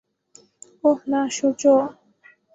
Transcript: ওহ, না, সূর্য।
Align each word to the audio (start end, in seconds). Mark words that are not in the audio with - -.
ওহ, 0.83 0.99
না, 1.11 1.21
সূর্য। 1.37 1.63